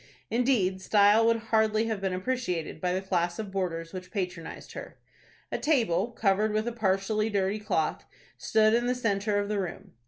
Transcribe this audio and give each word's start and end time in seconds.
Indeed, 0.31 0.81
style 0.81 1.27
would 1.27 1.37
hardly 1.53 1.85
have 1.85 2.01
been 2.01 2.11
appreciated 2.11 2.81
by 2.81 2.91
the 2.91 3.03
class 3.03 3.37
of 3.37 3.51
boarders 3.51 3.93
which 3.93 4.09
patronized 4.09 4.71
her. 4.71 4.97
A 5.51 5.59
table, 5.59 6.07
covered 6.09 6.53
with 6.53 6.67
a 6.67 6.71
partially 6.73 7.29
dirty 7.29 7.59
cloth, 7.59 8.03
stood 8.35 8.73
in 8.73 8.87
the 8.87 8.95
centre 8.95 9.37
of 9.37 9.47
the 9.47 9.59
room. 9.59 9.91